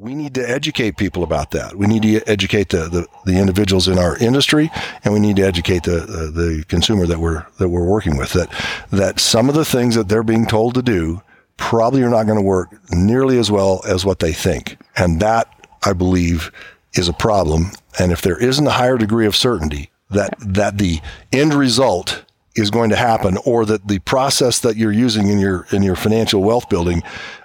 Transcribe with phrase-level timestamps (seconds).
[0.00, 1.76] we need to educate people about that.
[1.76, 4.70] We need to educate the, the, the individuals in our industry
[5.04, 8.32] and we need to educate the, the, the consumer that we're, that we're working with
[8.32, 8.50] that,
[8.90, 11.20] that some of the things that they're being told to do
[11.58, 14.78] probably are not going to work nearly as well as what they think.
[14.96, 15.48] And that,
[15.84, 16.50] I believe,
[16.94, 17.72] is a problem.
[17.98, 22.24] And if there isn't a higher degree of certainty that, that the end result
[22.56, 25.94] is going to happen or that the process that you're using in your, in your
[25.94, 27.02] financial wealth building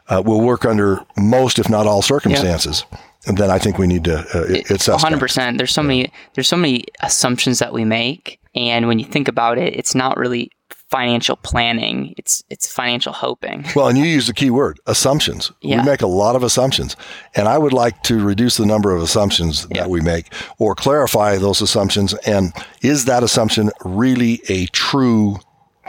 [0.08, 2.86] uh, will work under most, if not all circumstances.
[3.28, 5.58] And then I think we need to, uh, it, it's 100%.
[5.58, 8.40] There's so many, there's so many assumptions that we make.
[8.54, 10.52] And when you think about it, it's not really
[10.90, 12.14] financial planning.
[12.18, 13.66] It's it's financial hoping.
[13.76, 15.52] Well, and you use the key word assumptions.
[15.62, 15.82] Yeah.
[15.82, 16.96] We make a lot of assumptions,
[17.36, 19.82] and I would like to reduce the number of assumptions yeah.
[19.82, 22.14] that we make, or clarify those assumptions.
[22.26, 25.38] And is that assumption really a true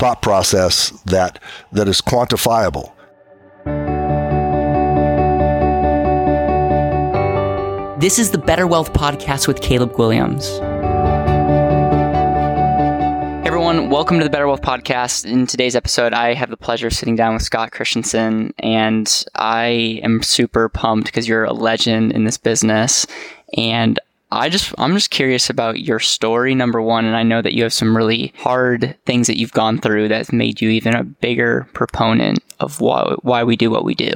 [0.00, 1.38] thought process that
[1.72, 2.92] that is quantifiable?
[7.98, 10.61] This is the Better Wealth Podcast with Caleb Guilliams
[13.66, 13.91] everyone.
[13.91, 15.25] Welcome to the Better Wealth Podcast.
[15.25, 20.00] In today's episode, I have the pleasure of sitting down with Scott Christensen, and I
[20.05, 23.06] am super pumped because you're a legend in this business.
[23.56, 23.98] And
[24.30, 27.06] I just, I'm just curious about your story, number one.
[27.06, 30.33] And I know that you have some really hard things that you've gone through that's
[30.33, 34.12] made you even a bigger proponent of why, why we do what we do.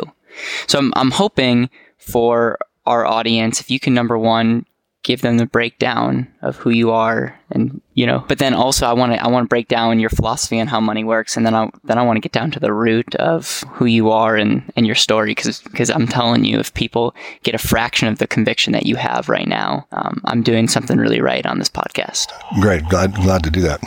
[0.67, 4.67] So I'm, I'm hoping for our audience, if you can, number one,
[5.03, 8.93] give them the breakdown of who you are and you know but then also i
[8.93, 11.55] want to i want to break down your philosophy on how money works and then
[11.55, 14.71] i then i want to get down to the root of who you are and
[14.77, 17.15] and your story because because i'm telling you if people
[17.45, 20.99] get a fraction of the conviction that you have right now um, i'm doing something
[20.99, 22.27] really right on this podcast.
[22.61, 22.87] Great.
[22.89, 23.81] Glad glad to do that.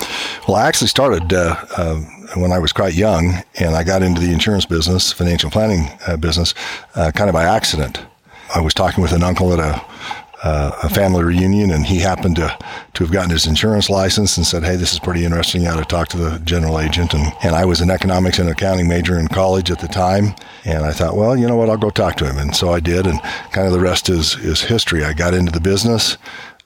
[0.47, 2.01] Well i actually started uh, uh,
[2.35, 6.17] when I was quite young, and I got into the insurance business, financial planning uh,
[6.17, 6.55] business,
[6.95, 7.99] uh, kind of by accident.
[8.53, 9.83] I was talking with an uncle at a
[10.43, 12.55] uh, a family reunion, and he happened to
[12.93, 15.61] to have gotten his insurance license and said, "Hey, this is pretty interesting.
[15.61, 18.49] You ought to talk to the general agent." And and I was an economics and
[18.49, 21.77] accounting major in college at the time, and I thought, well, you know what, I'll
[21.77, 23.21] go talk to him, and so I did, and
[23.51, 25.05] kind of the rest is is history.
[25.05, 26.17] I got into the business.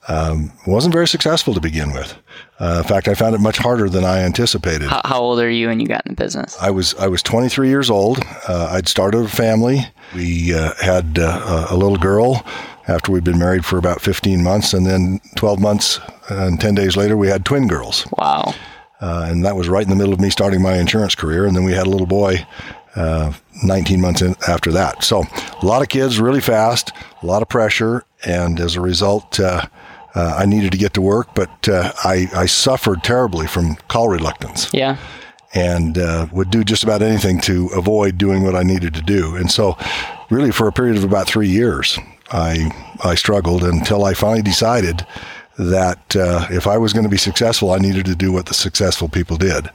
[0.08, 2.16] Um, wasn't very successful to begin with.
[2.58, 4.88] Uh, in fact, I found it much harder than I anticipated.
[4.88, 6.56] How, how, old are you when you got in the business?
[6.60, 8.18] I was I was 23 years old.
[8.48, 9.86] Uh, I'd started a family.
[10.14, 12.42] We uh, had uh, a little girl
[12.88, 14.72] after we'd been married for about 15 months.
[14.72, 18.06] And then 12 months and 10 days later, we had twin girls.
[18.16, 18.54] Wow.
[19.00, 21.46] Uh, and that was right in the middle of me starting my insurance career.
[21.46, 22.46] And then we had a little boy
[22.96, 23.32] uh,
[23.62, 25.04] 19 months in, after that.
[25.04, 25.22] So
[25.62, 26.92] a lot of kids really fast,
[27.22, 28.04] a lot of pressure.
[28.24, 29.66] And as a result, uh,
[30.18, 34.08] uh I needed to get to work, but uh, I, I suffered terribly from call
[34.08, 34.70] reluctance.
[34.72, 34.96] Yeah
[35.54, 39.34] and uh, would do just about anything to avoid doing what I needed to do.
[39.36, 39.76] And so,
[40.30, 41.98] really, for a period of about three years,
[42.30, 42.70] I
[43.02, 45.06] I struggled until I finally decided
[45.58, 48.54] that uh, if I was going to be successful, I needed to do what the
[48.54, 49.70] successful people did,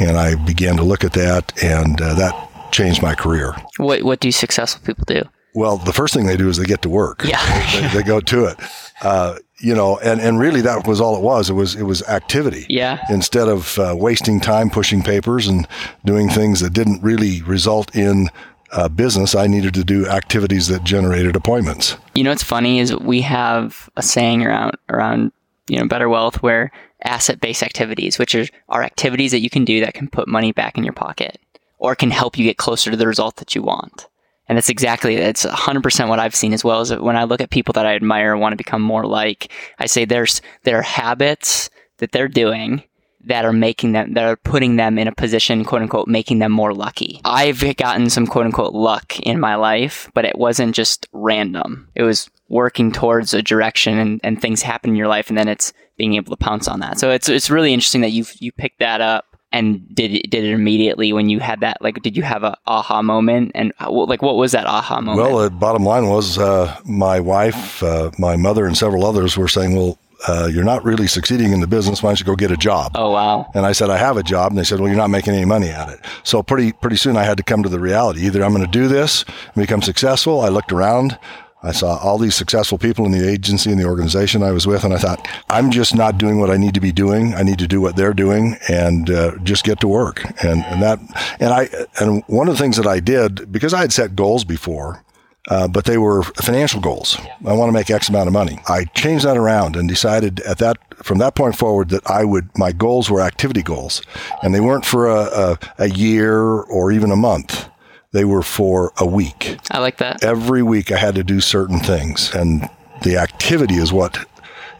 [0.00, 3.54] and I began to look at that, and uh, that changed my career.
[3.76, 5.28] What What do successful people do?
[5.54, 7.24] Well, the first thing they do is they get to work.
[7.24, 8.58] Yeah, they, they, go to it.
[9.02, 11.50] Uh, you know, and, and really that was all it was.
[11.50, 12.66] It was it was activity.
[12.68, 13.04] Yeah.
[13.10, 15.66] Instead of uh, wasting time pushing papers and
[16.04, 18.28] doing things that didn't really result in
[18.72, 21.96] uh, business, I needed to do activities that generated appointments.
[22.14, 25.32] You know what's funny is we have a saying around around
[25.68, 26.72] you know better wealth where
[27.04, 30.52] asset based activities, which are, are activities that you can do that can put money
[30.52, 31.38] back in your pocket
[31.78, 34.06] or can help you get closer to the result that you want.
[34.52, 37.48] And that's exactly it's 100% what I've seen as well as when I look at
[37.48, 40.82] people that I admire and want to become more like, I say there's there are
[40.82, 42.82] habits that they're doing
[43.24, 46.52] that are making them, that are putting them in a position, quote unquote, making them
[46.52, 47.22] more lucky.
[47.24, 51.88] I've gotten some quote unquote luck in my life, but it wasn't just random.
[51.94, 55.48] It was working towards a direction and, and things happen in your life and then
[55.48, 56.98] it's being able to pounce on that.
[56.98, 60.44] So it's, it's really interesting that you've you picked that up and did it, did
[60.44, 64.22] it immediately when you had that like did you have a aha moment and like
[64.22, 68.36] what was that aha moment well the bottom line was uh, my wife uh, my
[68.36, 69.98] mother and several others were saying well
[70.28, 72.02] uh, you're not really succeeding in the business.
[72.02, 72.92] Why don't you go get a job?
[72.94, 73.50] Oh wow!
[73.54, 75.44] And I said I have a job, and they said, well, you're not making any
[75.44, 76.00] money at it.
[76.22, 78.20] So pretty pretty soon I had to come to the reality.
[78.26, 80.40] Either I'm going to do this and become successful.
[80.40, 81.18] I looked around.
[81.62, 84.84] I saw all these successful people in the agency and the organization I was with,
[84.84, 87.34] and I thought, I'm just not doing what I need to be doing.
[87.34, 90.24] I need to do what they're doing and uh, just get to work.
[90.42, 90.98] And, and that,
[91.38, 91.68] and I,
[92.00, 95.04] and one of the things that I did because I had set goals before,
[95.48, 97.18] uh, but they were financial goals.
[97.44, 98.60] I want to make X amount of money.
[98.68, 102.56] I changed that around and decided at that from that point forward that I would
[102.56, 104.02] my goals were activity goals,
[104.42, 107.68] and they weren't for a, a, a year or even a month.
[108.12, 109.58] They were for a week.
[109.70, 110.22] I like that.
[110.22, 112.32] Every week I had to do certain things.
[112.34, 112.68] And
[113.02, 114.26] the activity is what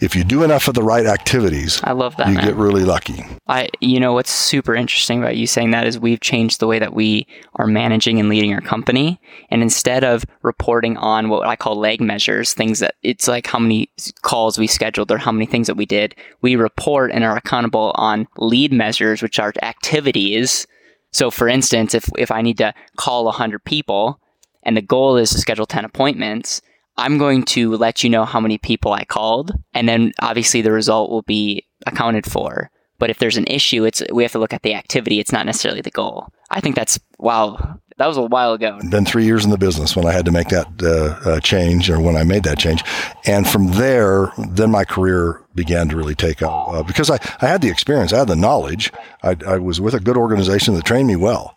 [0.03, 2.27] if you do enough of the right activities, I love that.
[2.27, 2.45] You man.
[2.45, 3.25] get really lucky.
[3.47, 6.81] I, you know, what's super interesting about you saying that is we've changed the way
[6.81, 7.25] that we
[7.55, 9.21] are managing and leading our company.
[9.49, 13.61] And instead of reporting on what I call lag measures, things that it's like how
[13.61, 13.91] many
[14.23, 17.93] calls we scheduled or how many things that we did, we report and are accountable
[17.95, 20.67] on lead measures, which are activities.
[21.13, 24.21] So for instance, if, if I need to call 100 people
[24.63, 26.63] and the goal is to schedule 10 appointments,
[26.97, 30.73] I'm going to let you know how many people I called, and then obviously the
[30.73, 32.71] result will be accounted for.
[32.99, 35.19] But if there's an issue, it's we have to look at the activity.
[35.19, 36.29] It's not necessarily the goal.
[36.51, 37.79] I think that's wow.
[38.03, 38.81] That was a while ago.
[38.91, 41.89] Been three years in the business when I had to make that uh, uh, change,
[41.89, 42.83] or when I made that change,
[43.27, 47.47] and from there, then my career began to really take off uh, because I, I
[47.47, 48.93] had the experience, I had the knowledge.
[49.23, 51.57] I, I was with a good organization that trained me well,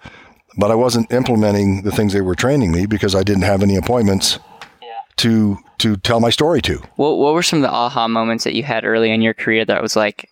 [0.56, 3.76] but I wasn't implementing the things they were training me because I didn't have any
[3.76, 4.38] appointments
[5.16, 6.78] to to tell my story to.
[6.98, 9.66] What what were some of the aha moments that you had early in your career
[9.66, 10.30] that was like,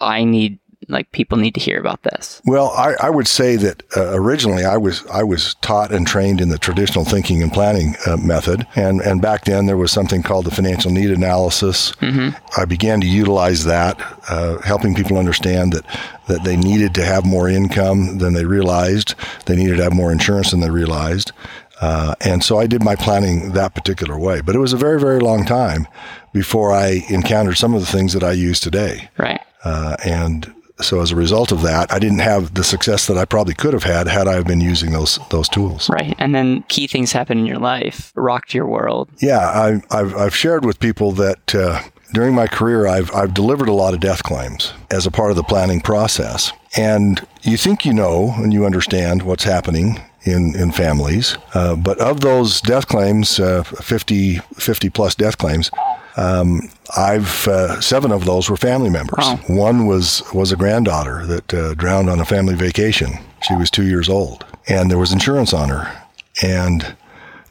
[0.00, 2.40] I need like people need to hear about this?
[2.46, 6.40] Well, I, I would say that uh, originally I was I was taught and trained
[6.40, 10.22] in the traditional thinking and planning uh, method, and and back then there was something
[10.22, 11.92] called the financial need analysis.
[12.00, 12.36] Mm-hmm.
[12.60, 15.84] I began to utilize that, uh, helping people understand that
[16.28, 19.14] that they needed to have more income than they realized,
[19.46, 21.32] they needed to have more insurance than they realized.
[21.80, 24.40] Uh, and so I did my planning that particular way.
[24.40, 25.86] But it was a very, very long time
[26.32, 29.10] before I encountered some of the things that I use today.
[29.18, 29.40] Right.
[29.62, 33.24] Uh, and so as a result of that, I didn't have the success that I
[33.24, 35.88] probably could have had had I been using those those tools.
[35.88, 36.14] Right.
[36.18, 39.08] And then key things happen in your life, rocked your world.
[39.18, 41.54] Yeah, I, have I've shared with people that.
[41.54, 41.82] Uh,
[42.12, 45.36] during my career, I've, I've delivered a lot of death claims as a part of
[45.36, 46.52] the planning process.
[46.76, 51.36] And you think you know and you understand what's happening in, in families.
[51.54, 55.70] Uh, but of those death claims, uh, 50, 50 plus death claims,
[56.16, 59.18] um, I've uh, seven of those were family members.
[59.18, 59.40] Wow.
[59.48, 63.12] One was was a granddaughter that uh, drowned on a family vacation.
[63.42, 66.02] She was two years old, and there was insurance on her.
[66.42, 66.96] And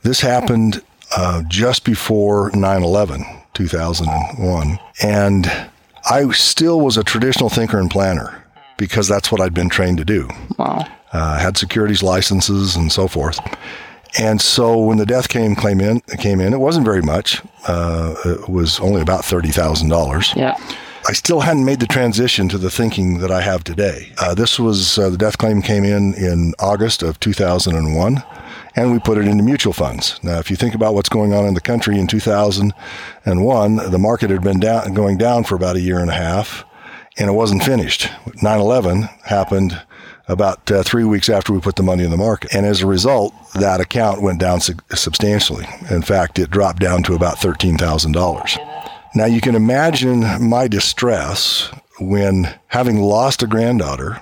[0.04, 0.82] this happened
[1.16, 4.80] uh, just before 9 11, 2001.
[5.04, 5.70] And
[6.10, 8.44] I still was a traditional thinker and planner
[8.78, 10.30] because that's what I'd been trained to do.
[10.58, 10.86] Wow.
[11.14, 13.40] Uh, had securities licenses and so forth.
[14.20, 17.42] And so when the death came claim in came in, it wasn't very much.
[17.68, 20.34] Uh, it was only about thirty thousand dollars.
[20.36, 20.58] Yeah.
[21.08, 24.12] I still hadn't made the transition to the thinking that I have today.
[24.18, 28.24] Uh, this was uh, the death claim came in in August of 2001,
[28.76, 30.20] and we put it into mutual funds.
[30.24, 34.32] Now, if you think about what's going on in the country in 2001, the market
[34.32, 36.66] had been down, going down for about a year and a half,
[37.20, 38.10] and it wasn't finished.
[38.42, 39.80] 9/11 happened
[40.28, 42.54] about uh, three weeks after we put the money in the market.
[42.54, 45.66] And as a result, that account went down su- substantially.
[45.90, 48.86] In fact, it dropped down to about $13,000.
[49.16, 54.22] Now you can imagine my distress when having lost a granddaughter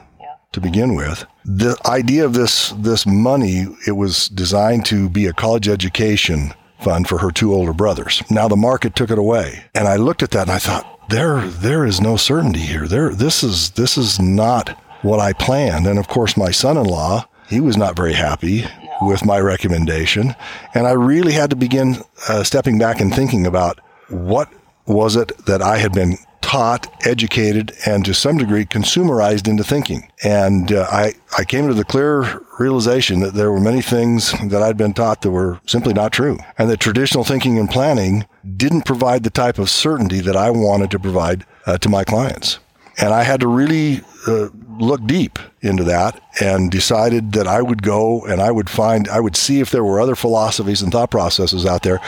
[0.54, 5.34] to begin with, the idea of this, this money, it was designed to be a
[5.34, 8.22] college education fund for her two older brothers.
[8.30, 9.66] Now the market took it away.
[9.74, 12.88] And I looked at that and I thought, there, there is no certainty here.
[12.88, 15.86] There, this is, this is not what I planned.
[15.86, 18.66] And of course, my son in law, he was not very happy
[19.02, 20.36] with my recommendation.
[20.74, 21.98] And I really had to begin
[22.28, 23.80] uh, stepping back and thinking about
[24.10, 24.50] what
[24.86, 30.12] was it that I had been taught, educated, and to some degree consumerized into thinking.
[30.24, 34.62] And uh, I, I came to the clear realization that there were many things that
[34.62, 36.38] I'd been taught that were simply not true.
[36.58, 38.26] And that traditional thinking and planning
[38.58, 42.60] didn't provide the type of certainty that I wanted to provide uh, to my clients.
[42.98, 47.82] And I had to really uh, look deep into that and decided that I would
[47.82, 51.12] go and I would find, I would see if there were other philosophies and thought
[51.12, 52.00] processes out there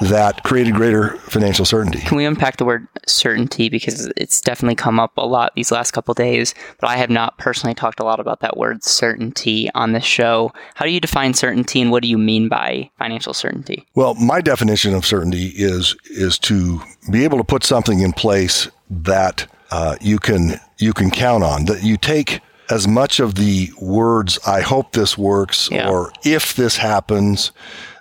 [0.00, 2.00] that created greater financial certainty.
[2.00, 5.92] Can we unpack the word certainty because it's definitely come up a lot these last
[5.92, 9.92] couple days, but I have not personally talked a lot about that word certainty on
[9.92, 10.52] this show.
[10.74, 13.86] How do you define certainty and what do you mean by financial certainty?
[13.94, 18.68] Well, my definition of certainty is is to be able to put something in place
[18.90, 23.70] that uh, you can you can count on that you take as much of the
[23.80, 25.88] words I hope this works Yeah.
[25.88, 27.52] or if this happens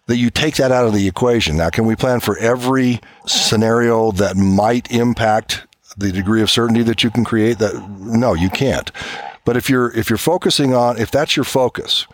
[0.08, 1.58] that you take that out of the equation.
[1.58, 5.66] Now, can we plan for every scenario that might impact
[5.98, 7.58] the degree of certainty that you can create?
[7.60, 8.92] That no, you can't.
[9.46, 12.06] But if you're if you're focusing on if that's your focus,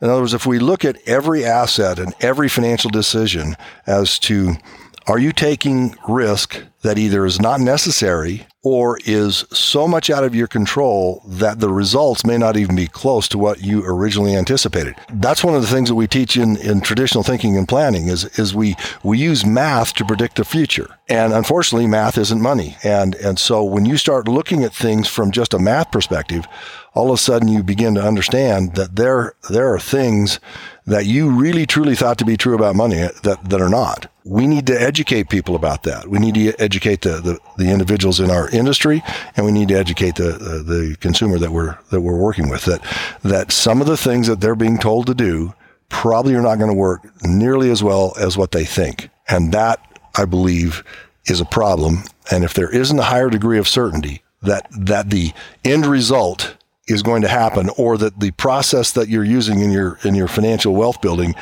[0.00, 4.54] in other words, if we look at every asset and every financial decision as to
[5.06, 10.34] are you taking risk that either is not necessary or is so much out of
[10.34, 14.94] your control that the results may not even be close to what you originally anticipated.
[15.14, 18.24] That's one of the things that we teach in, in traditional thinking and planning is,
[18.38, 20.98] is we, we use math to predict the future.
[21.08, 22.76] And unfortunately, math isn't money.
[22.84, 26.46] And, and so when you start looking at things from just a math perspective,
[26.94, 30.40] all of a sudden you begin to understand that there, there are things
[30.86, 34.10] that you really truly thought to be true about money that, that are not.
[34.24, 36.08] We need to educate people about that.
[36.08, 39.02] We need to educate the, the, the individuals in our industry
[39.36, 42.64] and we need to educate the, the, the consumer that we're, that we're working with
[42.64, 42.82] that,
[43.22, 45.54] that some of the things that they're being told to do
[45.88, 49.10] probably are not going to work nearly as well as what they think.
[49.28, 49.80] And that,
[50.16, 50.82] I believe,
[51.26, 52.04] is a problem.
[52.30, 55.32] And if there isn't a higher degree of certainty that, that the
[55.64, 56.56] end result
[56.90, 60.28] is going to happen or that the process that you're using in your in your
[60.28, 61.34] financial wealth building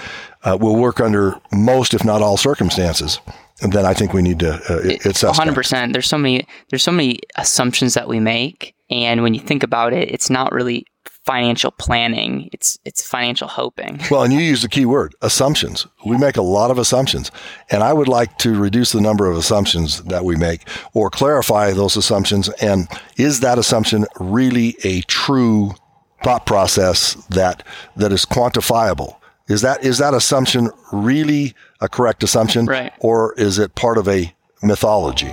[0.44, 3.20] uh, will work under most if not all circumstances
[3.60, 6.92] and then I think we need to uh, it's 100% there's so many there's so
[6.92, 10.86] many assumptions that we make and when you think about it it's not really
[11.28, 12.48] financial planning.
[12.54, 14.00] It's it's financial hoping.
[14.10, 15.86] Well, and you use the key word, assumptions.
[16.06, 17.30] We make a lot of assumptions.
[17.70, 20.62] And I would like to reduce the number of assumptions that we make
[20.94, 25.72] or clarify those assumptions and is that assumption really a true
[26.24, 27.62] thought process that
[27.96, 29.16] that is quantifiable?
[29.48, 32.92] Is that is that assumption really a correct assumption right.
[33.00, 34.32] or is it part of a
[34.62, 35.32] mythology?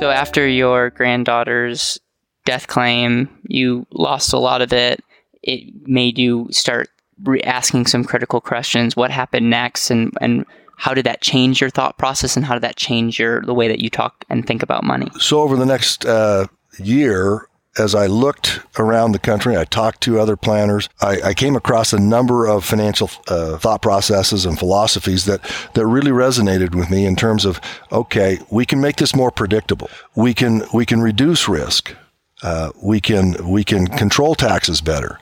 [0.00, 1.98] So after your granddaughter's
[2.44, 5.02] death claim, you lost a lot of it.
[5.42, 6.88] It made you start
[7.22, 8.96] re- asking some critical questions.
[8.96, 10.46] What happened next, and and
[10.76, 13.68] how did that change your thought process, and how did that change your the way
[13.68, 15.10] that you talk and think about money?
[15.18, 16.46] So over the next uh,
[16.78, 20.88] year, as I looked around the country, I talked to other planners.
[21.00, 25.42] I, I came across a number of financial uh, thought processes and philosophies that
[25.74, 27.60] that really resonated with me in terms of
[27.90, 29.90] okay, we can make this more predictable.
[30.14, 31.94] We can we can reduce risk.
[32.42, 35.18] Uh, we can we can control taxes better.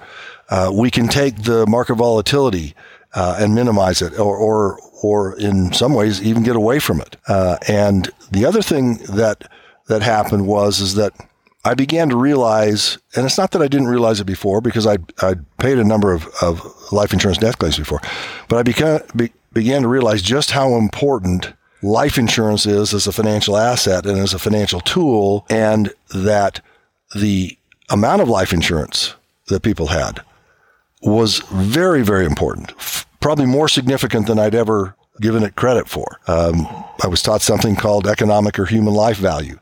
[0.50, 2.74] Uh, we can take the market volatility
[3.14, 7.16] uh, and minimize it, or, or or in some ways even get away from it.
[7.26, 9.50] Uh, and the other thing that
[9.88, 11.12] that happened was is that
[11.64, 14.98] I began to realize, and it's not that I didn't realize it before because I
[15.20, 18.00] I paid a number of, of life insurance death claims before,
[18.48, 21.52] but I began be, began to realize just how important
[21.82, 26.60] life insurance is as a financial asset and as a financial tool, and that
[27.14, 27.56] the
[27.90, 29.14] amount of life insurance
[29.48, 30.20] that people had
[31.02, 32.72] was very, very important.
[33.20, 36.20] Probably more significant than I'd ever given it credit for.
[36.26, 36.66] Um,
[37.02, 39.58] I was taught something called economic or human life value.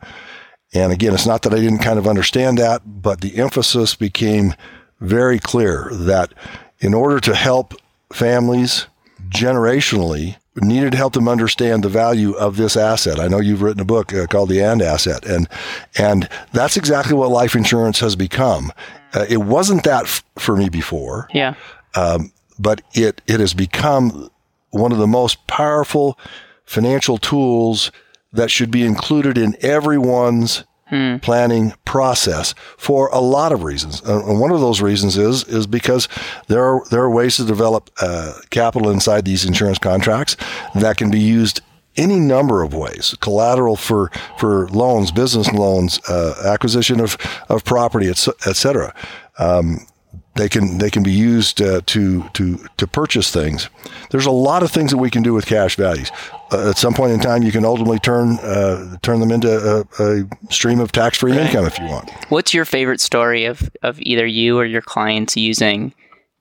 [0.72, 4.54] And again, it's not that I didn't kind of understand that, but the emphasis became
[5.00, 6.32] very clear that
[6.78, 7.74] in order to help
[8.12, 8.86] families
[9.30, 13.20] generationally needed to help them understand the value of this asset.
[13.20, 15.48] I know you've written a book uh, called The And Asset, and
[15.96, 18.72] and that's exactly what life insurance has become.
[19.12, 21.54] Uh, it wasn't that f- for me before, yeah,
[21.94, 24.30] um, but it it has become
[24.70, 26.18] one of the most powerful
[26.64, 27.90] financial tools
[28.32, 31.16] that should be included in everyone's hmm.
[31.18, 34.02] planning process for a lot of reasons.
[34.06, 36.08] Uh, and one of those reasons is is because
[36.48, 40.36] there are there are ways to develop uh, capital inside these insurance contracts
[40.74, 41.62] that can be used
[41.96, 47.16] any number of ways collateral for for loans business loans uh, acquisition of
[47.48, 48.94] of property etc
[49.38, 49.86] um,
[50.34, 53.68] they can they can be used uh, to to to purchase things.
[54.10, 56.10] There's a lot of things that we can do with cash values.
[56.52, 60.02] Uh, at some point in time, you can ultimately turn uh, turn them into a,
[60.02, 61.46] a stream of tax free right.
[61.46, 62.10] income if you want.
[62.28, 65.92] What's your favorite story of of either you or your clients using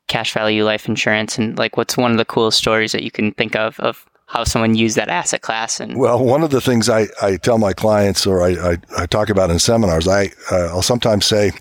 [0.07, 3.31] cash value life insurance, and like what's one of the coolest stories that you can
[3.33, 6.87] think of of how someone used that asset class and well one of the things
[6.87, 10.67] i, I tell my clients or I, I, I talk about in seminars i uh,
[10.67, 11.51] i'll sometimes say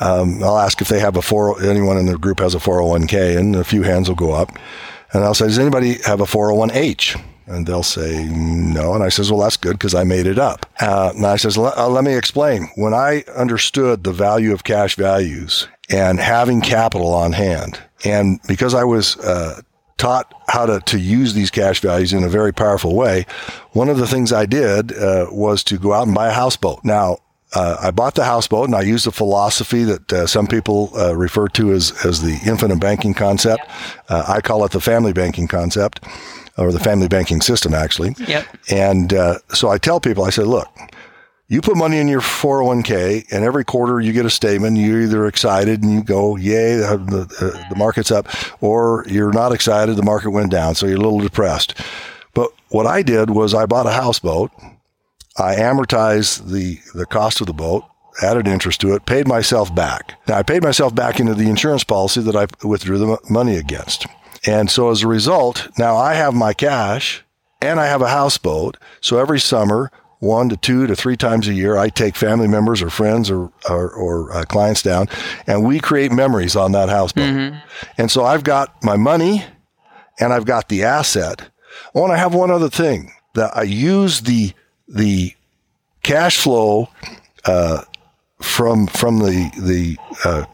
[0.00, 3.36] um, I'll ask if they have a four, anyone in the group has a 401k
[3.36, 4.56] and a few hands will go up.
[5.12, 7.20] And I'll say, does anybody have a 401h?
[7.46, 8.94] And they'll say no.
[8.94, 10.66] And I says, well, that's good because I made it up.
[10.80, 12.68] Uh, and I says, uh, let me explain.
[12.76, 18.74] When I understood the value of cash values and having capital on hand, and because
[18.74, 19.62] I was uh,
[19.96, 23.24] taught how to, to use these cash values in a very powerful way,
[23.72, 26.84] one of the things I did uh, was to go out and buy a houseboat.
[26.84, 27.16] Now,
[27.54, 31.16] uh, I bought the houseboat and I used a philosophy that uh, some people uh,
[31.16, 33.62] refer to as, as the infinite banking concept.
[34.08, 36.04] Uh, I call it the family banking concept
[36.58, 38.14] or the family banking system, actually.
[38.26, 38.46] Yep.
[38.70, 40.68] And uh, so I tell people, I say, look,
[41.46, 44.76] you put money in your 401k and every quarter you get a statement.
[44.76, 46.98] You're either excited and you go, yay, the,
[47.40, 48.28] the, the market's up,
[48.62, 50.74] or you're not excited, the market went down.
[50.74, 51.74] So you're a little depressed.
[52.34, 54.50] But what I did was I bought a houseboat
[55.38, 57.84] I amortized the, the cost of the boat,
[58.22, 60.20] added interest to it, paid myself back.
[60.26, 64.06] Now I paid myself back into the insurance policy that I withdrew the money against.
[64.46, 67.24] And so as a result, now I have my cash
[67.60, 68.76] and I have a houseboat.
[69.00, 69.90] So every summer,
[70.20, 73.52] one to two to three times a year, I take family members or friends or,
[73.68, 75.08] or, or uh, clients down
[75.46, 77.28] and we create memories on that houseboat.
[77.28, 77.58] Mm-hmm.
[77.98, 79.44] And so I've got my money
[80.18, 81.50] and I've got the asset.
[81.94, 84.52] Oh, and I have one other thing that I use the,
[84.88, 85.34] the
[86.02, 86.88] cash flow,
[87.44, 87.82] uh,
[88.40, 90.44] from, from the, the, uh,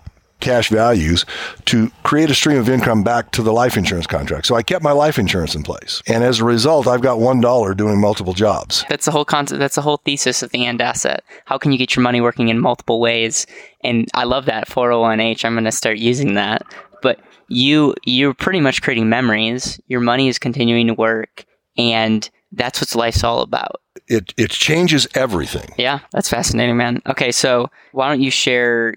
[0.44, 1.24] cash values
[1.64, 4.46] to create a stream of income back to the life insurance contract.
[4.46, 6.02] So I kept my life insurance in place.
[6.06, 8.84] And as a result, I've got $1 doing multiple jobs.
[8.88, 9.58] That's the whole concept.
[9.58, 11.24] That's the whole thesis of the And Asset.
[11.46, 13.46] How can you get your money working in multiple ways?
[13.82, 15.44] And I love that 401h.
[15.44, 16.62] I'm going to start using that.
[17.02, 19.80] But you, you're pretty much creating memories.
[19.88, 23.80] Your money is continuing to work and that's what life's all about.
[24.06, 25.72] It, it changes everything.
[25.78, 27.00] Yeah, that's fascinating, man.
[27.06, 28.94] Okay, so why don't you share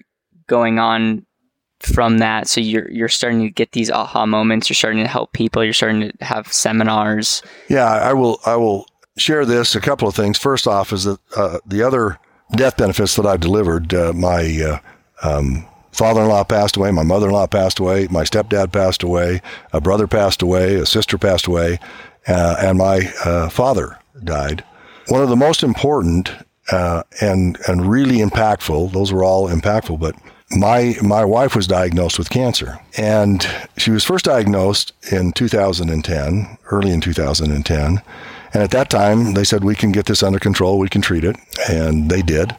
[0.47, 1.25] going on
[1.79, 5.31] from that so you're you're starting to get these aha moments you're starting to help
[5.33, 10.07] people you're starting to have seminars yeah i will i will share this a couple
[10.07, 12.17] of things first off is that uh, the other
[12.55, 14.79] death benefits that i've delivered uh, my uh,
[15.27, 19.39] um, father-in-law passed away my mother-in-law passed away my stepdad passed away
[19.71, 21.79] a brother passed away a sister passed away
[22.27, 24.63] uh, and my uh, father died.
[25.07, 26.31] One of the most important
[26.71, 30.15] uh, and and really impactful those were all impactful but
[30.51, 32.79] my my wife was diagnosed with cancer.
[32.97, 38.01] And she was first diagnosed in 2010 early in 2010
[38.53, 40.79] and at that time they said we can get this under control.
[40.79, 41.35] We can treat it.
[41.69, 42.55] And they did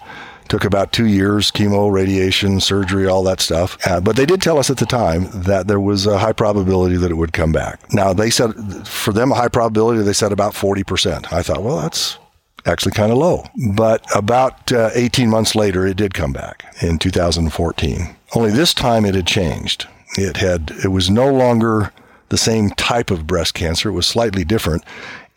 [0.48, 4.58] took about two years chemo radiation surgery all that stuff uh, but they did tell
[4.58, 7.80] us at the time that there was a high probability that it would come back
[7.92, 8.52] now they said
[8.86, 12.18] for them a high probability they said about 40% i thought well that's
[12.68, 13.44] actually kind of low.
[13.74, 18.16] But about uh, 18 months later, it did come back in 2014.
[18.34, 19.86] Only this time it had changed.
[20.16, 21.92] It had, it was no longer
[22.28, 23.88] the same type of breast cancer.
[23.88, 24.84] It was slightly different.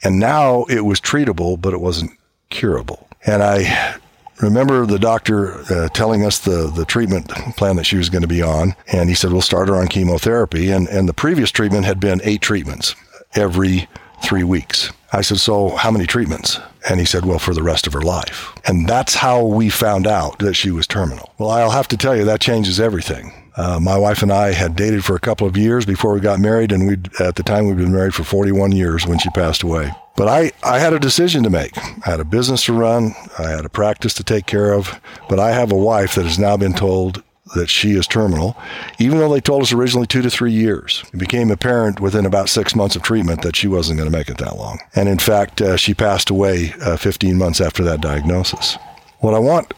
[0.04, 2.12] And now it was treatable, but it wasn't
[2.50, 3.08] curable.
[3.26, 3.98] And I
[4.42, 8.28] remember the doctor uh, telling us the, the treatment plan that she was going to
[8.28, 8.76] be on.
[8.92, 10.72] And he said, we'll start her on chemotherapy.
[10.72, 12.96] And, and the previous treatment had been eight treatments
[13.34, 13.88] every
[14.24, 14.92] three weeks.
[15.14, 16.60] I said, So how many treatments?
[16.90, 18.54] And he said, Well, for the rest of her life.
[18.66, 21.34] And that's how we found out that she was terminal.
[21.38, 23.34] Well, I'll have to tell you, that changes everything.
[23.56, 26.40] Uh, my wife and I had dated for a couple of years before we got
[26.40, 29.64] married, and we at the time we'd been married for 41 years when she passed
[29.64, 29.92] away.
[30.16, 31.78] But I, I had a decision to make.
[31.78, 35.40] I had a business to run, I had a practice to take care of, but
[35.40, 37.24] I have a wife that has now been told
[37.56, 38.56] that she is terminal,
[39.00, 41.04] even though they told us originally two to three years.
[41.14, 44.30] It became apparent within about six months of treatment that she wasn't going to make
[44.30, 44.80] it that long.
[44.96, 48.78] And in fact, uh, she passed away uh, 15 months after that diagnosis.
[49.20, 49.74] What I want,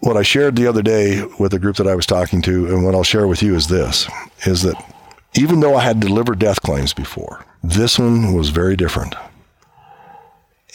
[0.00, 2.84] what I shared the other day with a group that I was talking to, and
[2.84, 4.08] what I'll share with you is this,
[4.46, 4.76] is that
[5.34, 9.14] even though I had delivered death claims before, this one was very different.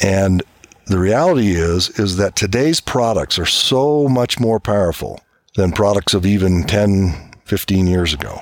[0.02, 0.44] And
[0.88, 5.20] the reality is, is that today's products are so much more powerful
[5.56, 8.40] than products of even 10, 15 years ago.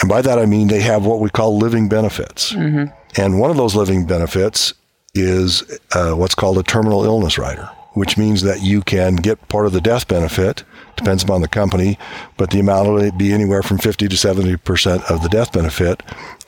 [0.00, 2.52] And by that I mean they have what we call living benefits.
[2.52, 2.92] Mm-hmm.
[3.20, 4.74] And one of those living benefits
[5.14, 9.66] is uh, what's called a terminal illness rider, which means that you can get part
[9.66, 10.64] of the death benefit,
[10.96, 11.98] depends upon the company,
[12.36, 16.02] but the amount will be anywhere from 50 to 70% of the death benefit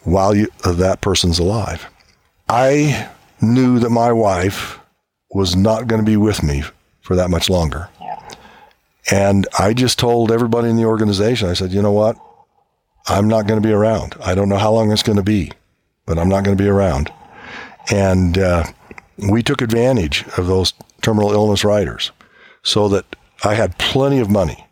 [0.05, 1.87] while you, uh, that person's alive.
[2.49, 4.79] I knew that my wife
[5.31, 6.63] was not going to be with me
[7.01, 7.89] for that much longer.
[9.11, 12.17] And I just told everybody in the organization, I said, you know what?
[13.07, 14.17] I'm not going to be around.
[14.21, 15.53] I don't know how long it's going to be,
[16.07, 17.13] but I'm not going to be around.
[17.93, 18.65] And uh,
[19.31, 20.73] we took advantage of those
[21.07, 22.11] terminal illness riders
[22.65, 23.05] so that
[23.45, 24.67] I had plenty of money.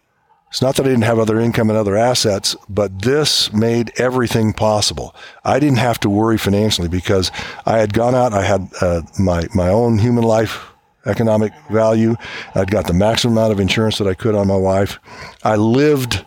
[0.48, 4.52] It's not that I didn't have other income and other assets, but this made everything
[4.52, 5.14] possible.
[5.44, 7.30] I didn't have to worry financially because
[7.66, 8.32] I had gone out.
[8.32, 10.60] I had uh, my my own human life
[11.06, 12.16] economic value.
[12.56, 14.98] I'd got the maximum amount of insurance that I could on my wife.
[15.44, 16.24] I lived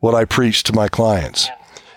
[0.00, 1.48] what I preached to my clients.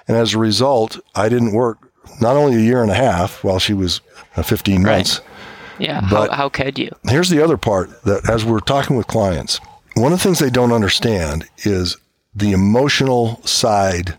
[0.08, 1.78] And as a result, I didn't work
[2.20, 4.02] not only a year and a half while she was
[4.36, 5.20] uh, 15 months.
[5.20, 5.31] Right.
[5.80, 6.02] Yeah.
[6.10, 6.90] But how, how could you?
[7.04, 9.60] Here's the other part that as we're talking with clients,
[9.96, 11.98] one of the things they don't understand is
[12.34, 14.18] the emotional side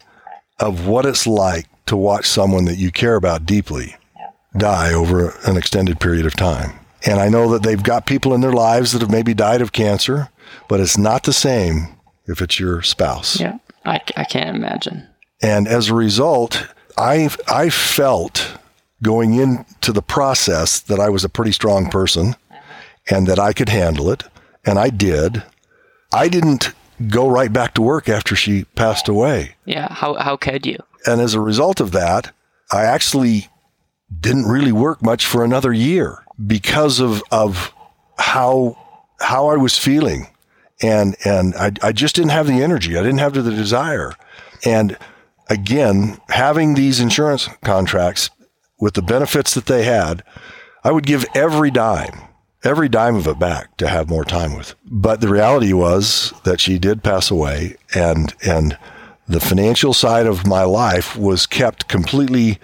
[0.59, 3.97] of what it's like to watch someone that you care about deeply
[4.57, 6.79] die over an extended period of time.
[7.05, 9.73] And I know that they've got people in their lives that have maybe died of
[9.73, 10.29] cancer,
[10.69, 13.41] but it's not the same if it's your spouse.
[13.41, 15.09] Yeah, I, I can't imagine.
[15.43, 18.57] And as a result, I I felt
[19.03, 22.61] going into the process that I was a pretty strong person, uh-huh.
[23.11, 24.25] and that I could handle it.
[24.65, 25.43] And I did.
[26.13, 26.73] I didn't
[27.09, 29.57] go right back to work after she passed away.
[29.65, 29.93] Yeah.
[29.93, 30.79] How, how could you?
[31.05, 32.33] And as a result of that,
[32.71, 33.49] I actually
[34.21, 37.73] didn't really work much for another year because of, of
[38.19, 38.79] how,
[39.21, 40.29] how I was feeling.
[40.81, 42.97] And, and I, I just didn't have the energy.
[42.97, 44.15] I didn't have the desire.
[44.65, 44.97] And
[45.49, 48.31] again, having these insurance contracts
[48.83, 50.25] with the benefits that they had,
[50.83, 52.21] I would give every dime,
[52.65, 54.75] every dime of it back to have more time with.
[54.85, 58.77] But the reality was that she did pass away and, and
[59.29, 62.59] the financial side of my life was kept completely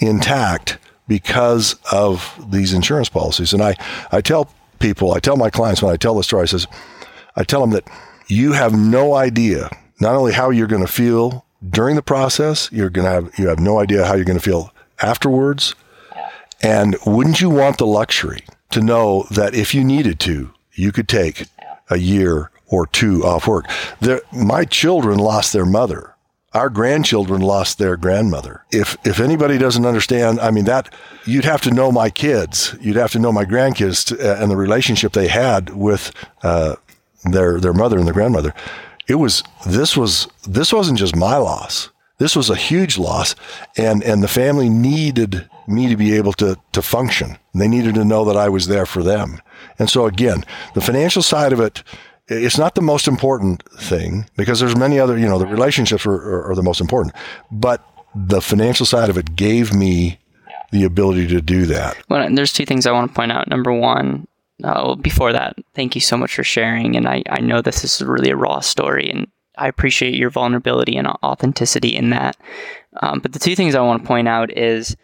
[0.00, 3.52] intact because of these insurance policies.
[3.52, 3.76] And I,
[4.10, 6.66] I tell people, I tell my clients when I tell the story, I says,
[7.36, 7.88] I tell them that
[8.26, 12.90] you have no idea not only how you're going to feel during the process, you're
[12.90, 15.74] going to have, you have no idea how you're going to feel afterwards.
[16.62, 21.08] And wouldn't you want the luxury to know that if you needed to, you could
[21.08, 21.46] take
[21.88, 23.66] a year or two off work?
[24.00, 26.14] There, my children lost their mother.
[26.52, 28.64] Our grandchildren lost their grandmother.
[28.72, 30.92] If if anybody doesn't understand, I mean that
[31.24, 32.74] you'd have to know my kids.
[32.80, 36.74] You'd have to know my grandkids to, uh, and the relationship they had with uh,
[37.24, 38.52] their their mother and their grandmother.
[39.06, 41.88] It was this was this wasn't just my loss
[42.20, 43.34] this was a huge loss
[43.76, 47.38] and, and the family needed me to be able to, to function.
[47.54, 49.40] They needed to know that I was there for them.
[49.78, 51.82] And so again, the financial side of it,
[52.28, 56.12] it's not the most important thing because there's many other, you know, the relationships are,
[56.12, 57.14] are, are the most important,
[57.50, 57.82] but
[58.14, 60.18] the financial side of it gave me
[60.72, 61.96] the ability to do that.
[62.10, 63.48] Well, there's two things I want to point out.
[63.48, 64.28] Number one,
[64.62, 66.96] uh, before that, thank you so much for sharing.
[66.96, 69.26] And I, I know this is really a raw story, and
[69.60, 72.36] I appreciate your vulnerability and authenticity in that.
[73.02, 74.96] Um, but the two things I want to point out is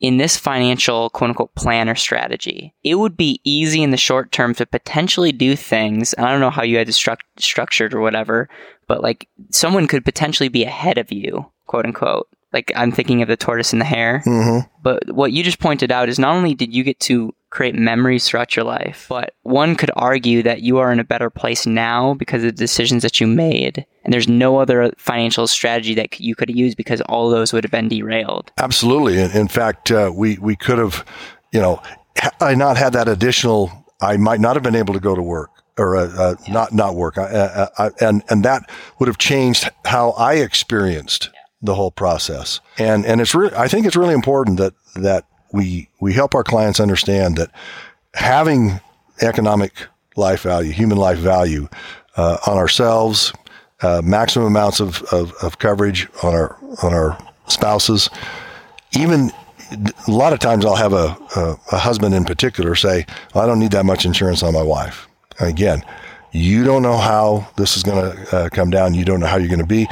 [0.00, 4.30] in this financial quote unquote plan or strategy, it would be easy in the short
[4.30, 6.12] term to potentially do things.
[6.12, 8.50] And I don't know how you had it stru- structured or whatever,
[8.86, 12.28] but like someone could potentially be ahead of you, quote unquote.
[12.52, 14.22] Like I'm thinking of the tortoise and the hare.
[14.26, 14.68] Mm-hmm.
[14.82, 18.26] But what you just pointed out is not only did you get to create memories
[18.26, 19.06] throughout your life.
[19.08, 22.52] But one could argue that you are in a better place now because of the
[22.52, 23.84] decisions that you made.
[24.04, 27.70] And there's no other financial strategy that you could use because all those would have
[27.70, 28.50] been derailed.
[28.56, 29.20] Absolutely.
[29.20, 31.04] In fact, uh, we, we could have,
[31.52, 31.82] you know,
[32.16, 35.22] had I not had that additional, I might not have been able to go to
[35.22, 39.70] work or uh, uh, not not work, I, I, and and that would have changed
[39.86, 41.30] how I experienced
[41.62, 42.60] the whole process.
[42.78, 46.44] And and it's really, I think it's really important that that we we help our
[46.44, 47.50] clients understand that
[48.14, 48.80] having
[49.20, 49.72] economic
[50.16, 51.68] life value, human life value
[52.16, 53.32] uh, on ourselves,
[53.82, 58.08] uh, maximum amounts of, of, of, coverage on our on our spouses.
[58.98, 59.30] Even
[60.06, 63.58] a lot of times, I'll have a, a, a husband in particular say, "I don't
[63.58, 65.82] need that much insurance on my wife." And again,
[66.32, 68.94] you don't know how this is going to uh, come down.
[68.94, 69.86] You don't know how you're going to be.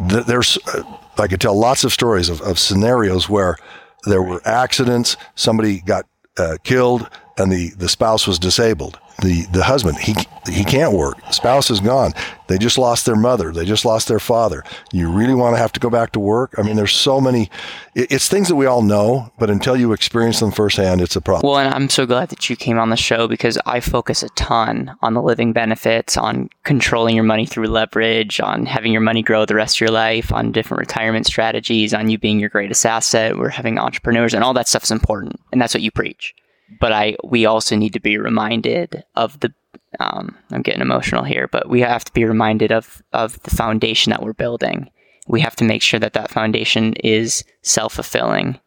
[0.00, 0.82] There's, uh,
[1.18, 3.56] I could tell lots of stories of, of scenarios where
[4.06, 5.16] there were accidents.
[5.34, 8.98] Somebody got uh, killed, and the the spouse was disabled.
[9.22, 10.14] The the husband he
[10.50, 11.16] he can't work.
[11.32, 12.12] Spouse is gone.
[12.48, 13.52] They just lost their mother.
[13.52, 14.62] They just lost their father.
[14.92, 16.54] You really want to have to go back to work?
[16.58, 17.48] I mean, there's so many.
[17.94, 21.50] It's things that we all know, but until you experience them firsthand, it's a problem.
[21.50, 24.28] Well, and I'm so glad that you came on the show because I focus a
[24.30, 29.22] ton on the living benefits, on controlling your money through leverage, on having your money
[29.22, 32.84] grow the rest of your life, on different retirement strategies, on you being your greatest
[32.84, 33.38] asset.
[33.38, 36.34] We're having entrepreneurs, and all that stuff is important, and that's what you preach
[36.80, 39.52] but I we also need to be reminded of the
[40.00, 44.10] um, I'm getting emotional here, but we have to be reminded of of the foundation
[44.10, 44.90] that we're building.
[45.26, 48.58] We have to make sure that that foundation is self fulfilling,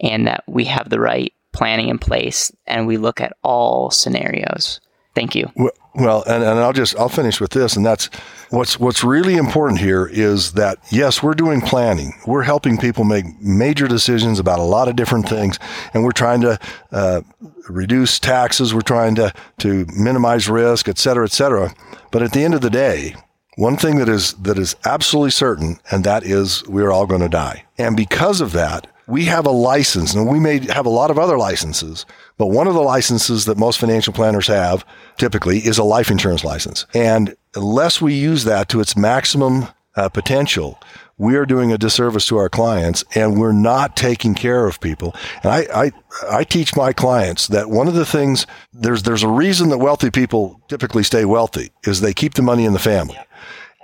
[0.00, 4.80] and that we have the right planning in place, and we look at all scenarios.
[5.16, 5.50] Thank you.
[5.94, 8.10] Well, and, and I'll just I'll finish with this, and that's
[8.50, 12.12] what's what's really important here is that yes, we're doing planning.
[12.26, 15.58] We're helping people make major decisions about a lot of different things,
[15.94, 16.58] and we're trying to
[16.92, 17.22] uh,
[17.70, 18.74] reduce taxes.
[18.74, 21.74] We're trying to to minimize risk, et cetera, et cetera.
[22.12, 23.14] But at the end of the day,
[23.56, 27.30] one thing that is that is absolutely certain, and that is we're all going to
[27.30, 27.64] die.
[27.78, 31.18] And because of that, we have a license, and we may have a lot of
[31.18, 32.04] other licenses,
[32.38, 34.84] but one of the licenses that most financial planners have
[35.16, 36.86] typically is a life insurance license.
[36.92, 40.80] And unless we use that to its maximum uh, potential,
[41.18, 45.14] we are doing a disservice to our clients and we're not taking care of people.
[45.42, 45.92] And I, I,
[46.30, 50.10] I teach my clients that one of the things, there's, there's a reason that wealthy
[50.10, 53.18] people typically stay wealthy is they keep the money in the family.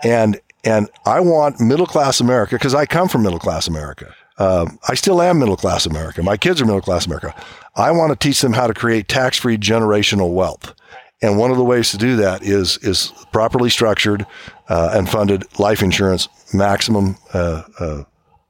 [0.05, 4.15] And, and I want middle class America, because I come from middle class America.
[4.39, 6.23] Um, I still am middle class America.
[6.23, 7.35] My kids are middle class America.
[7.77, 10.75] I want to teach them how to create tax free generational wealth.
[11.23, 14.27] And one of the ways to do that is is properly structured
[14.69, 18.05] uh, and funded life insurance, maximum uh, uh,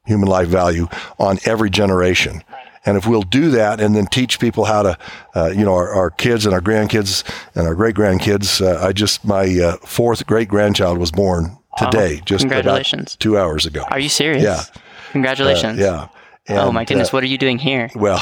[0.07, 2.43] human life value on every generation.
[2.85, 4.99] And if we'll do that and then teach people how to,
[5.37, 7.23] uh, you know, our, our, kids and our grandkids
[7.55, 12.17] and our great grandkids, uh, I just, my uh, fourth great grandchild was born today,
[12.17, 12.23] wow.
[12.25, 13.17] just Congratulations.
[13.17, 13.85] two hours ago.
[13.89, 14.43] Are you serious?
[14.43, 14.65] Yeah.
[15.13, 15.79] Congratulations.
[15.79, 16.09] Uh, yeah.
[16.49, 17.89] And, oh my goodness, uh, what are you doing here?
[17.95, 18.21] Well,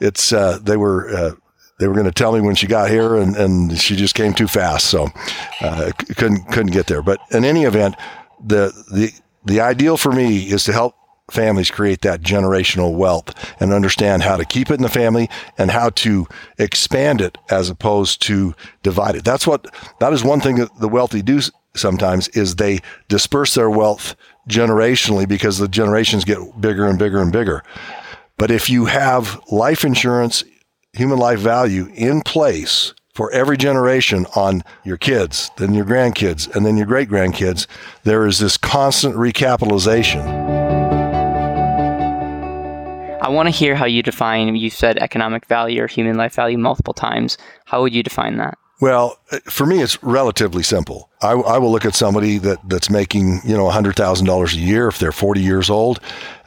[0.00, 1.36] it's, uh, they were,
[1.78, 4.34] they were going to tell me when she got here, and, and she just came
[4.34, 5.08] too fast, so
[5.60, 7.02] uh, couldn't couldn't get there.
[7.02, 7.94] But in any event,
[8.44, 9.12] the the
[9.44, 10.96] the ideal for me is to help
[11.30, 15.70] families create that generational wealth and understand how to keep it in the family and
[15.70, 16.26] how to
[16.58, 19.24] expand it as opposed to divide it.
[19.24, 19.66] That's what
[20.00, 21.40] that is one thing that the wealthy do
[21.78, 24.14] sometimes is they disperse their wealth
[24.48, 27.62] generationally because the generations get bigger and bigger and bigger.
[28.36, 30.44] But if you have life insurance
[30.92, 36.64] human life value in place for every generation on your kids, then your grandkids, and
[36.64, 37.66] then your great grandkids,
[38.04, 40.24] there is this constant recapitalization.
[43.20, 46.56] I want to hear how you define, you said economic value or human life value
[46.56, 47.36] multiple times.
[47.66, 48.56] How would you define that?
[48.80, 51.10] Well, for me, it's relatively simple.
[51.20, 54.98] I, I, will look at somebody that, that's making, you know, $100,000 a year if
[55.00, 55.98] they're 40 years old.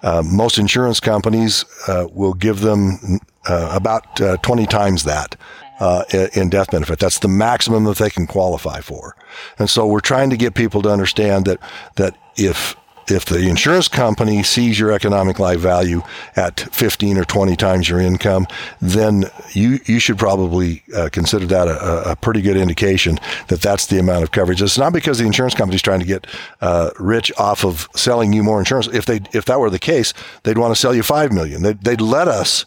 [0.02, 5.36] Uh, most insurance companies uh, will give them uh, about uh, 20 times that
[5.82, 7.00] uh, in death benefit.
[7.00, 9.16] That's the maximum that they can qualify for.
[9.60, 11.60] And so we're trying to get people to understand that
[11.96, 12.76] that if
[13.08, 16.02] if the insurance company sees your economic life value
[16.36, 18.48] at 15 or 20 times your income,
[18.80, 23.88] then you, you should probably uh, consider that a, a, pretty good indication that that's
[23.88, 24.62] the amount of coverage.
[24.62, 26.28] It's not because the insurance company is trying to get
[26.62, 28.88] uh, rich off of selling you more insurance.
[28.88, 31.64] If they if that were the case, they'd want to sell you five million.
[31.64, 32.66] They'd, they'd let us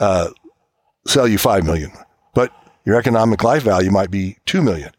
[0.00, 0.30] uh,
[1.06, 1.92] sell you five million,
[2.34, 2.52] but
[2.84, 4.90] your economic life value might be two million.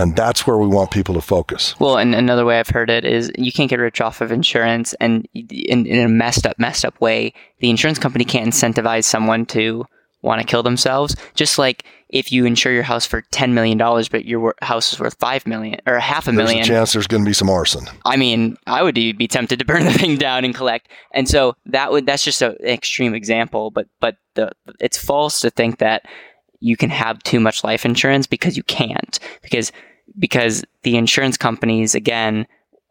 [0.00, 1.78] And that's where we want people to focus.
[1.78, 4.94] Well, and another way I've heard it is you can't get rich off of insurance,
[4.94, 9.44] and in, in a messed up, messed up way, the insurance company can't incentivize someone
[9.46, 9.84] to
[10.22, 11.16] want to kill themselves.
[11.34, 14.98] Just like if you insure your house for ten million dollars, but your house is
[14.98, 17.50] worth five million or half a million, there's a chance there's going to be some
[17.50, 17.86] arson.
[18.06, 20.88] I mean, I would be tempted to burn the thing down and collect.
[21.12, 25.50] And so that would that's just an extreme example, but but the it's false to
[25.50, 26.06] think that
[26.60, 29.72] you can have too much life insurance because you can't because
[30.18, 32.46] because the insurance companies again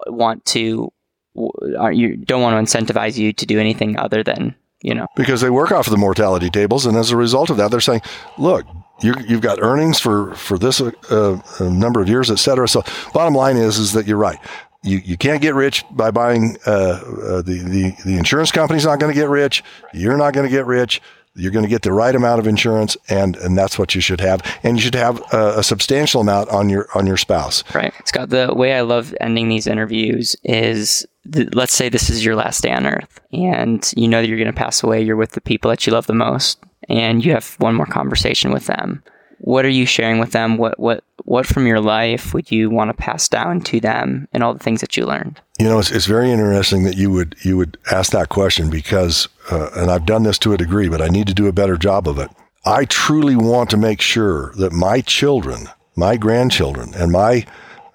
[0.08, 0.92] want to
[1.36, 5.08] you don't want to incentivize you to do anything other than you know.
[5.16, 7.80] Because they work off of the mortality tables and as a result of that they're
[7.80, 8.02] saying
[8.38, 8.66] look
[9.02, 12.68] you have got earnings for for this uh, uh, number of years et cetera.
[12.68, 14.40] So bottom line is is that you're right.
[14.82, 19.00] You, you can't get rich by buying uh, uh the, the the insurance company's not
[19.00, 19.64] going to get rich.
[19.94, 21.02] You're not going to get rich
[21.36, 24.22] you're going to get the right amount of insurance, and and that's what you should
[24.22, 24.42] have.
[24.64, 27.64] And you should have a, a substantial amount on your on your spouse.
[27.74, 28.30] Right, Scott.
[28.30, 31.06] The way I love ending these interviews is
[31.54, 34.48] let's say this is your last day on earth and you know that you're going
[34.48, 37.56] to pass away you're with the people that you love the most and you have
[37.60, 39.04] one more conversation with them
[39.40, 40.58] what are you sharing with them?
[40.58, 44.44] What what what from your life would you want to pass down to them and
[44.44, 45.40] all the things that you learned?
[45.60, 49.28] You know it's, it's very interesting that you would you would ask that question because
[49.52, 51.78] uh, and I've done this to a degree but I need to do a better
[51.78, 52.30] job of it.
[52.66, 57.46] I truly want to make sure that my children my grandchildren and my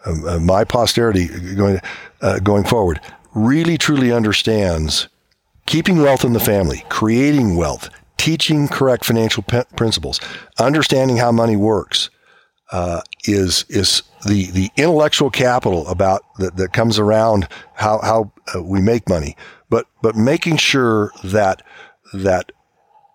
[0.05, 1.81] uh, my posterity going
[2.21, 3.01] uh, going forward
[3.35, 5.09] really truly understands
[5.67, 10.21] keeping wealth in the family, creating wealth, teaching correct financial pe- principles,
[10.59, 12.11] understanding how money works,
[12.73, 18.63] uh, is is the the intellectual capital about that, that comes around how how uh,
[18.63, 19.37] we make money,
[19.69, 21.63] but but making sure that
[22.13, 22.53] that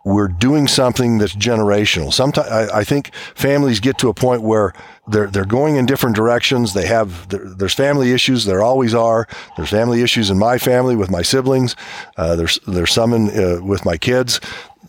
[0.06, 2.14] we're doing something that's generational.
[2.14, 4.74] Sometimes I, I, think families get to a point where
[5.08, 6.74] they're they're going in different directions.
[6.74, 8.46] They have there's family issues.
[8.46, 9.28] There always are.
[9.58, 11.76] There's family issues in my family with my siblings.
[12.16, 14.40] Uh, there's there's some in, uh, with my kids.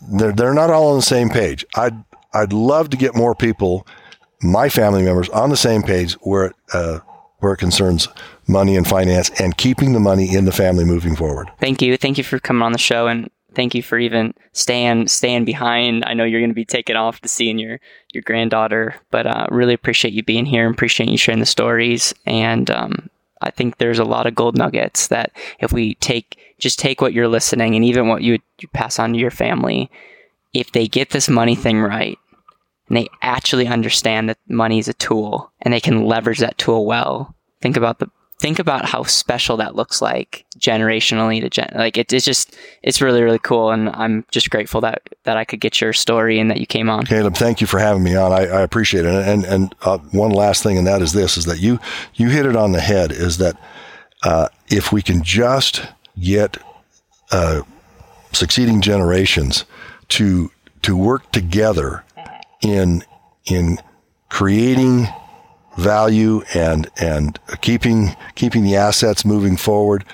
[0.09, 1.65] They're they're not all on the same page.
[1.75, 3.85] I'd I'd love to get more people,
[4.41, 6.99] my family members, on the same page where it, uh,
[7.39, 8.07] where it concerns
[8.47, 11.51] money and finance and keeping the money in the family moving forward.
[11.59, 11.97] Thank you.
[11.97, 16.03] Thank you for coming on the show and thank you for even staying staying behind.
[16.05, 17.79] I know you're going to be taken off to seeing your
[18.13, 22.13] your granddaughter, but uh, really appreciate you being here and appreciate you sharing the stories.
[22.25, 23.09] And um,
[23.41, 27.11] I think there's a lot of gold nuggets that if we take just take what
[27.11, 28.39] you're listening and even what you,
[28.73, 29.89] pass on to your family,
[30.53, 32.17] if they get this money thing right
[32.87, 36.85] and they actually understand that money is a tool and they can leverage that tool
[36.85, 37.35] well.
[37.61, 42.11] Think about the think about how special that looks like generationally to gen like it,
[42.11, 43.71] it's just it's really really cool.
[43.71, 46.89] And i'm just grateful that that i could get your story and that you came
[46.89, 47.05] on.
[47.05, 48.31] Caleb thank you for having me on.
[48.31, 49.13] I, I appreciate it.
[49.13, 51.79] And and uh, one last thing and that is this is that you
[52.15, 53.57] you hit it on the head is that
[54.23, 55.83] uh, if we can just
[56.19, 56.57] get
[57.31, 57.61] uh,
[58.31, 59.65] succeeding generations
[60.09, 62.03] to to work together
[62.61, 63.03] in
[63.45, 63.77] in
[64.29, 65.07] creating
[65.77, 70.05] value and and keeping keeping the assets moving forward.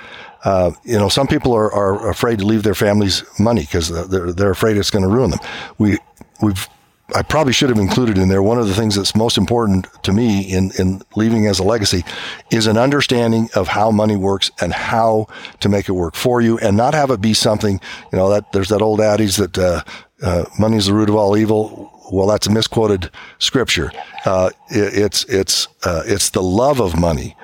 [0.43, 4.31] Uh, you know, some people are, are afraid to leave their families money because they're
[4.31, 5.39] they're afraid it's going to ruin them.
[5.77, 5.97] We
[6.41, 6.67] we've
[7.15, 10.11] I probably should have included in there one of the things that's most important to
[10.11, 12.03] me in, in leaving as a legacy
[12.51, 15.27] is an understanding of how money works and how
[15.61, 17.79] to make it work for you and not have it be something,
[18.11, 19.83] you know, that there's that old adage that, uh,
[20.21, 23.91] uh, money is the root of all evil well, that's a misquoted scripture.
[24.25, 27.35] Uh, it, it's it's uh, it's the love of money,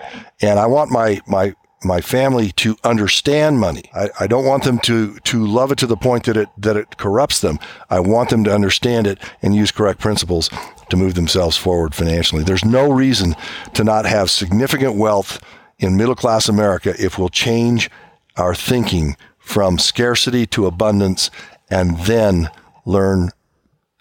[0.42, 3.84] and I want my my my family to understand money.
[3.94, 6.76] I, I, don't want them to to love it to the point that it that
[6.76, 7.60] it corrupts them.
[7.90, 10.50] I want them to understand it and use correct principles
[10.90, 12.44] to move themselves forward financially.
[12.44, 13.36] There's no reason
[13.74, 15.44] to not have significant wealth
[15.80, 17.90] in middle class America if we'll change
[18.38, 21.30] our thinking from scarcity to abundance
[21.70, 22.50] and then
[22.86, 23.30] learn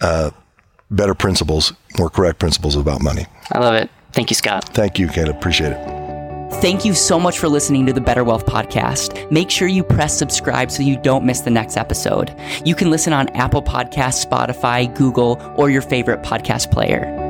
[0.01, 0.31] uh,
[0.91, 3.27] better principles, more correct principles about money.
[3.51, 3.91] I love it.
[4.13, 4.69] Thank you, Scott.
[4.69, 5.37] Thank you, Caleb.
[5.37, 5.92] Appreciate it.
[6.61, 9.31] Thank you so much for listening to the Better Wealth Podcast.
[9.33, 12.33] Make sure you press subscribe so you don't miss the next episode.
[12.65, 17.22] You can listen on Apple Podcasts, Spotify, Google, or your favorite podcast player.